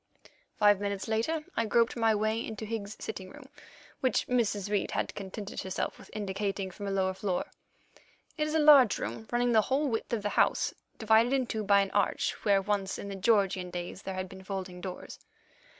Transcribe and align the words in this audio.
Five 0.57 0.79
minutes 0.79 1.07
later 1.07 1.45
I 1.55 1.67
groped 1.67 1.95
my 1.95 2.15
way 2.15 2.43
into 2.43 2.65
Higgs's 2.65 2.97
sitting 2.99 3.29
room, 3.29 3.49
which 3.99 4.25
Mrs. 4.25 4.67
Reid 4.71 4.89
had 4.93 5.13
contented 5.13 5.61
herself 5.61 5.99
with 5.99 6.09
indicating 6.11 6.71
from 6.71 6.87
a 6.87 6.89
lower 6.89 7.13
floor. 7.13 7.45
It 8.35 8.47
is 8.47 8.55
a 8.55 8.59
large 8.59 8.97
room, 8.97 9.27
running 9.31 9.51
the 9.51 9.61
whole 9.61 9.87
width 9.87 10.11
of 10.11 10.23
the 10.23 10.29
house, 10.29 10.73
divided 10.97 11.33
into 11.33 11.59
two 11.59 11.63
by 11.65 11.81
an 11.81 11.91
arch, 11.91 12.31
where 12.41 12.63
once, 12.63 12.97
in 12.97 13.09
the 13.09 13.15
Georgian 13.15 13.69
days, 13.69 14.01
there 14.01 14.15
had 14.15 14.27
been 14.27 14.43
folding 14.43 14.81
doors. 14.81 15.19